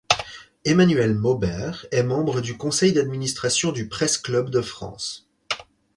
[0.65, 5.29] Emmanuel Maubert est membre du conseil d'administration du Press Club de France.